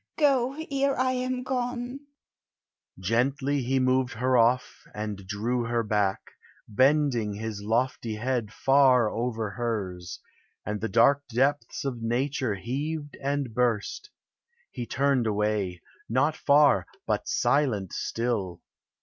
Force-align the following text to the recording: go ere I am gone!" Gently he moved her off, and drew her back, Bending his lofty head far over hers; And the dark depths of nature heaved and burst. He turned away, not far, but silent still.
go 0.17 0.57
ere 0.71 0.99
I 0.99 1.11
am 1.11 1.43
gone!" 1.43 1.99
Gently 2.99 3.61
he 3.61 3.79
moved 3.79 4.13
her 4.15 4.35
off, 4.35 4.81
and 4.95 5.27
drew 5.27 5.65
her 5.65 5.83
back, 5.83 6.21
Bending 6.67 7.35
his 7.35 7.61
lofty 7.61 8.15
head 8.15 8.51
far 8.51 9.11
over 9.11 9.51
hers; 9.51 10.19
And 10.65 10.81
the 10.81 10.89
dark 10.89 11.21
depths 11.29 11.85
of 11.85 12.01
nature 12.01 12.55
heaved 12.55 13.15
and 13.21 13.53
burst. 13.53 14.09
He 14.71 14.87
turned 14.87 15.27
away, 15.27 15.83
not 16.09 16.35
far, 16.35 16.87
but 17.05 17.27
silent 17.27 17.93
still. 17.93 18.59